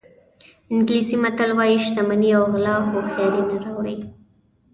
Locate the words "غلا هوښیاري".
2.53-3.41